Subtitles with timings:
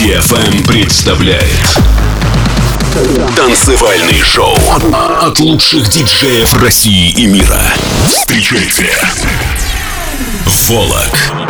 [0.00, 1.78] DFM представляет
[3.36, 4.56] Танцевальный шоу
[5.20, 7.60] от лучших диджеев России и мира.
[8.08, 8.88] Встречайте
[10.68, 11.49] Волок.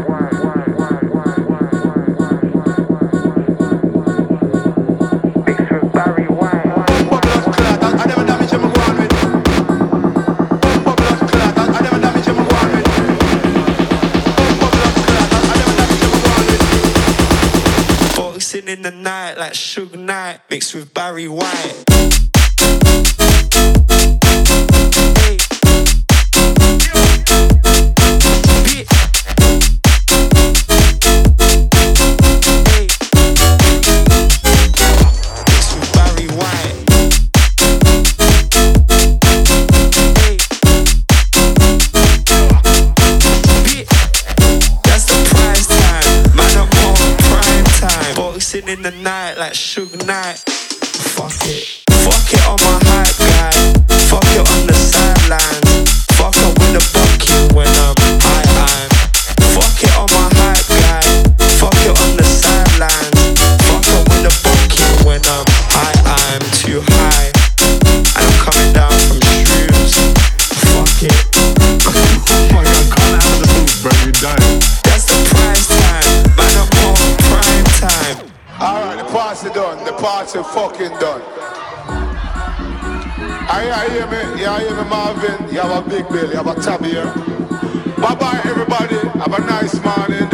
[18.71, 20.39] in the night like Suge Knight.
[51.15, 51.83] Fuck it.
[51.87, 52.90] Fuck it on my
[80.33, 81.21] party fucking done.
[83.53, 85.53] I, hear me, yeah, I hear me, Marvin.
[85.53, 87.05] You have a big belly, you have a tab here.
[87.97, 88.95] Bye bye, everybody.
[89.19, 90.30] Have a nice morning.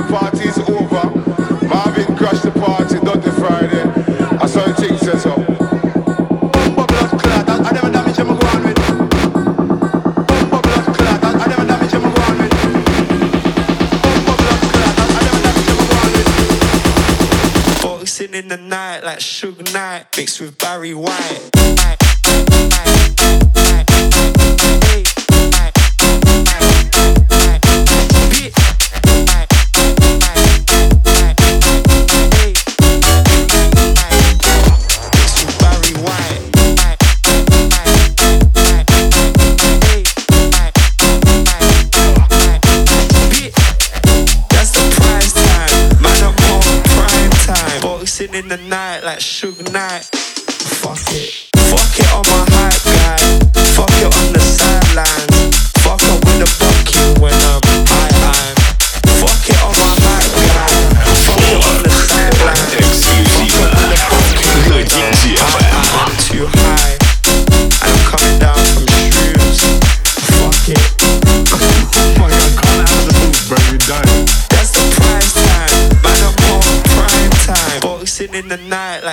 [20.18, 21.57] Mixed with Barry White.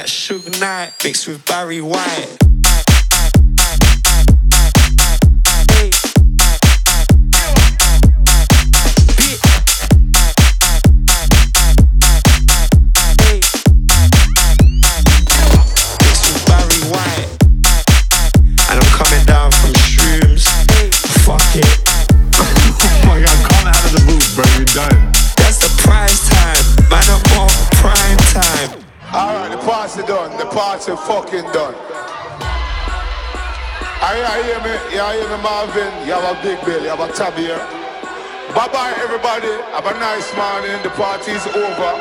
[0.05, 2.54] Like Suge Knight mixed with Barry White.
[30.95, 31.75] Party fucking done.
[34.05, 34.15] I,
[34.47, 35.91] hear me, yeah, I hear me, Marvin.
[36.07, 37.59] You have a big bill, you have a tab here.
[38.55, 39.51] Bye bye, everybody.
[39.75, 40.79] Have a nice morning.
[40.87, 41.93] The party's over.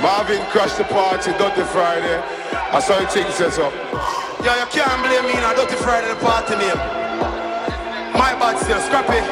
[0.00, 2.16] Marvin crashed the party, Dirty Friday.
[2.72, 3.72] I saw you thing says up.
[4.40, 6.80] Yo, you can't blame me, now Dirty Friday the party name.
[8.16, 9.26] My bad still, scrap it.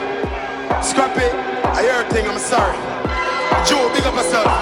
[0.85, 1.33] Scrap it.
[1.65, 2.77] I hear a thing, I'm sorry.
[3.65, 4.53] Joe, big up yourself.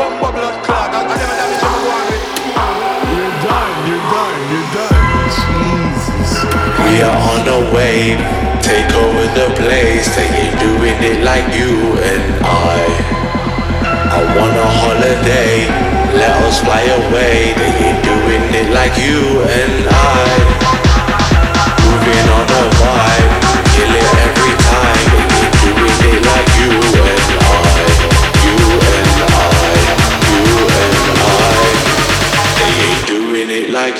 [0.00, 0.88] Bumbo blood clot.
[0.96, 2.23] I, I never damage him, go on with.
[6.84, 8.20] We are on a wave,
[8.60, 11.72] take over the place, ain't doing it like you
[12.12, 12.76] and I.
[14.12, 15.64] I want a holiday,
[16.20, 20.24] let us fly away, ain't doing it like you and I.
[21.80, 23.13] Moving on a vibe,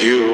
[0.04, 0.33] you.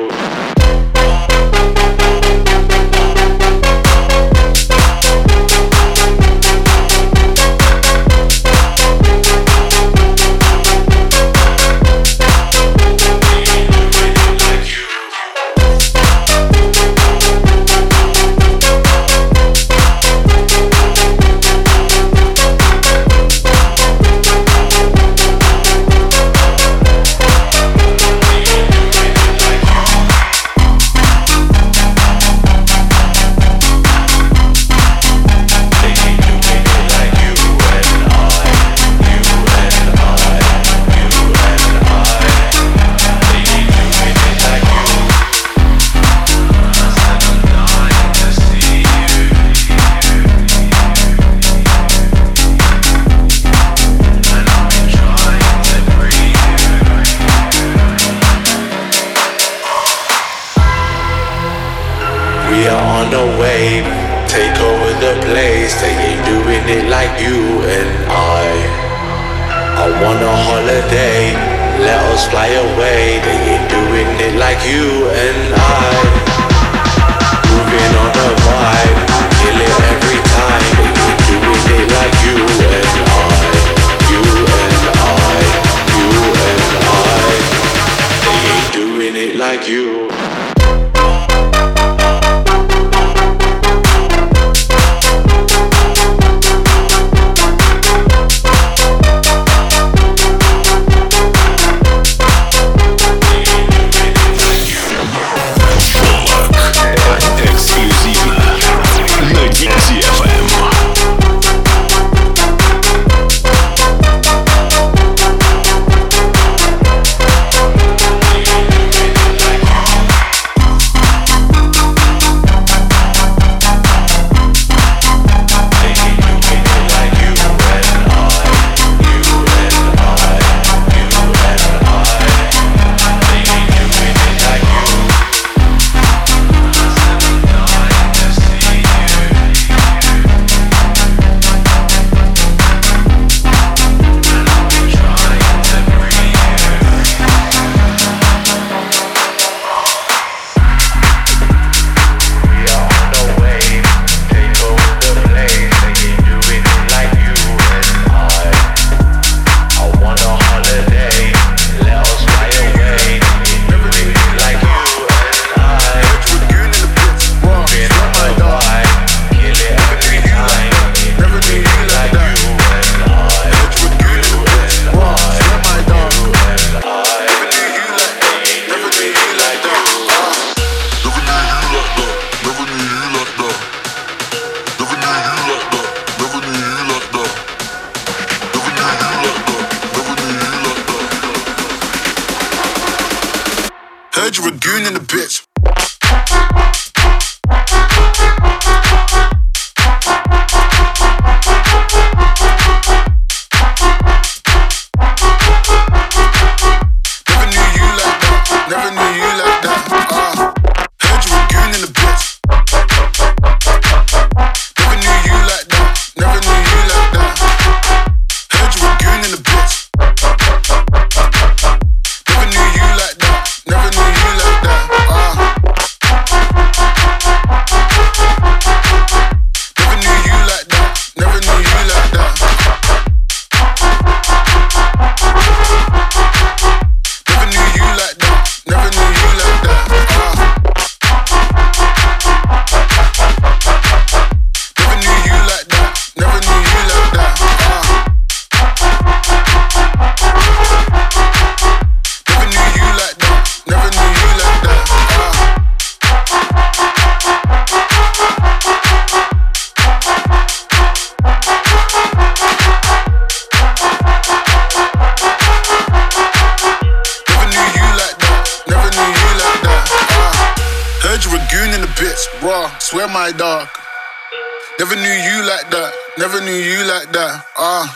[275.61, 275.93] like that.
[276.19, 277.45] Never knew you like that.
[277.57, 277.85] Ah.
[277.85, 277.89] Uh.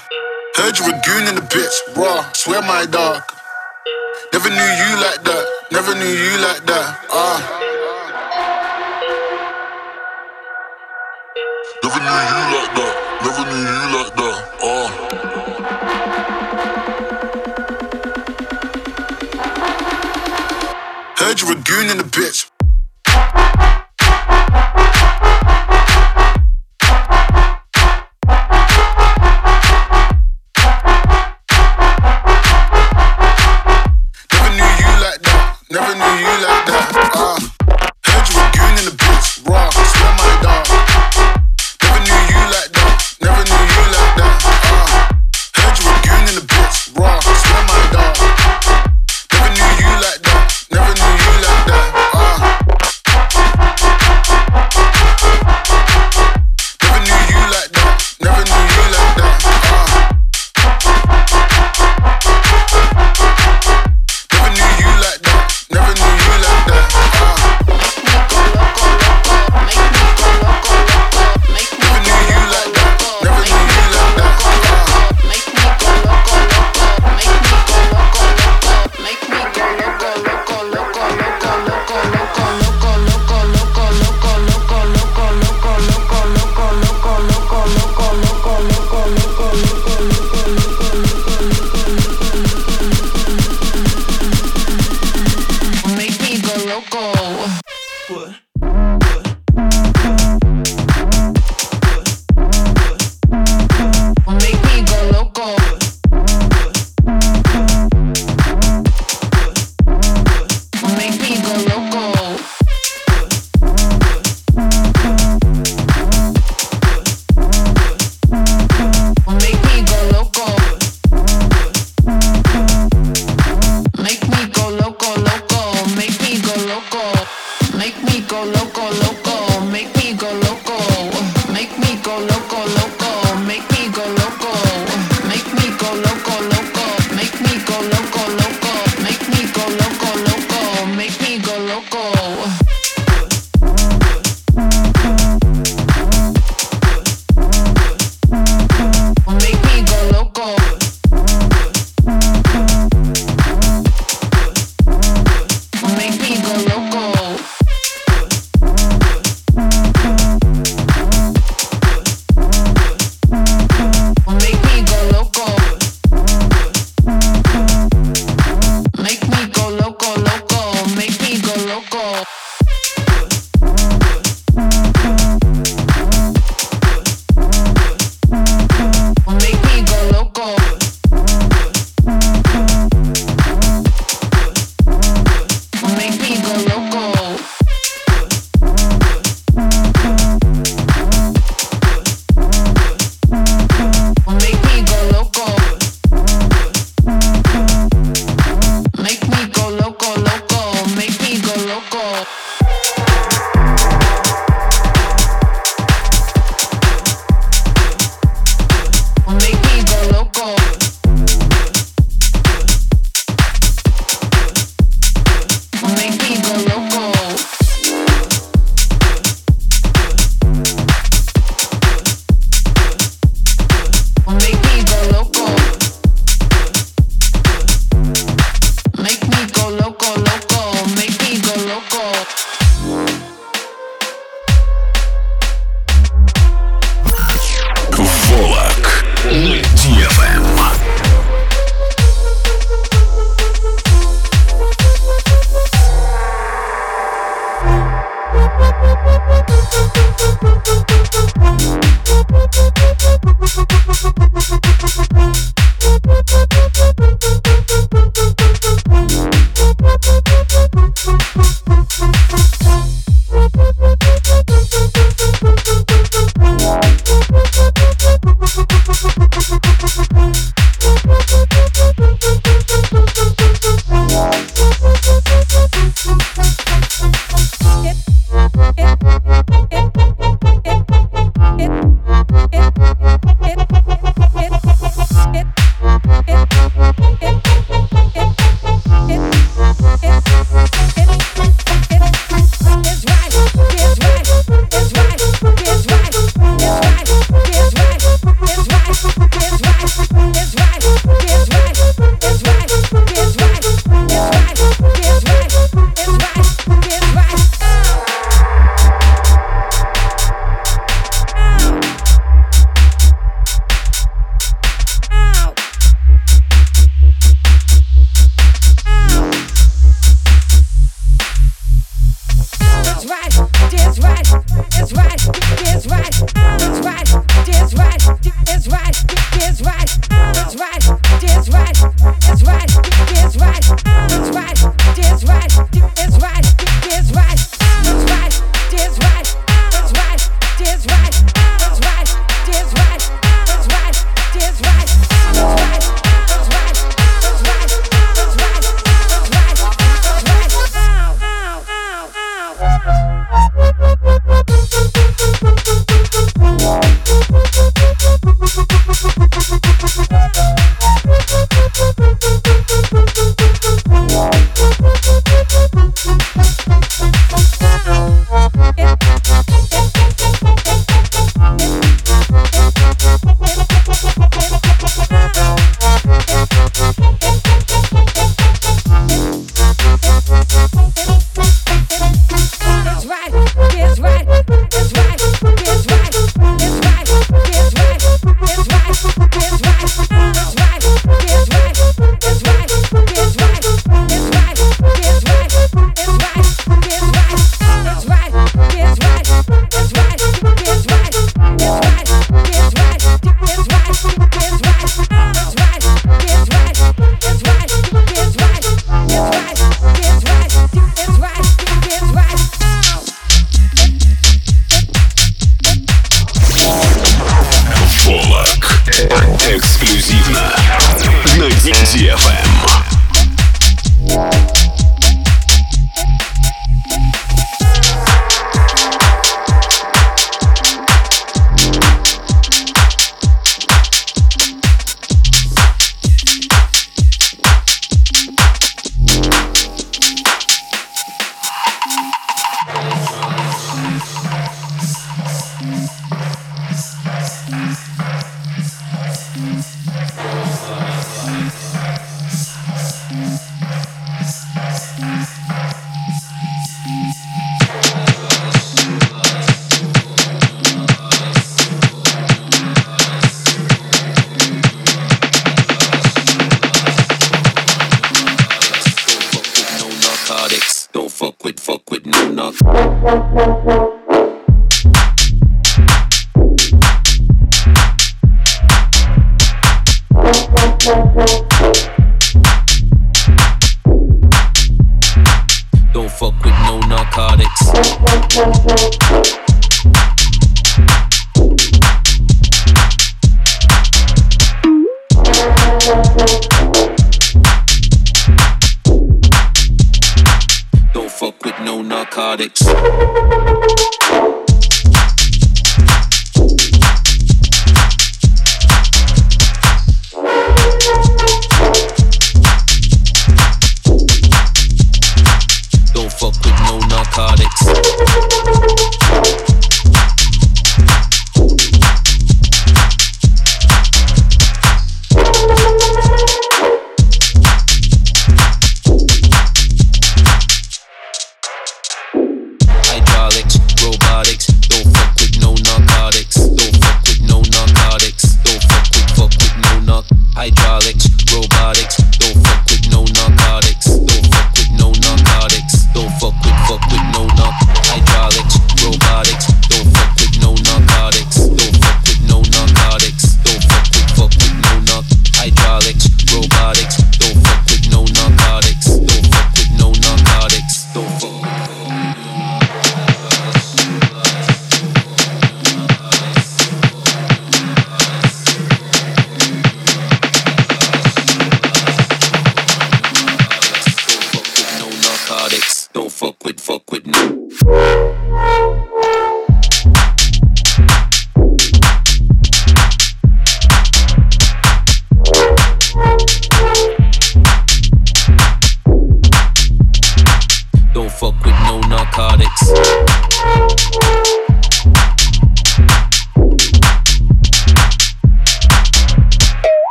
[0.57, 2.31] Heard you were goon in the bitch, raw.
[2.33, 3.23] Swear my dog.
[4.33, 5.47] Never knew you like that.
[5.73, 7.01] Never knew you like that.
[7.11, 7.21] Ah.
[7.21, 7.41] Uh.
[11.83, 12.95] Never knew you like that.
[13.25, 14.37] Never knew you like that.
[14.63, 14.69] Ah.
[14.69, 15.25] Uh.
[21.17, 22.54] Heard you were goon in the bitch.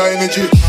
[0.00, 0.59] that energy.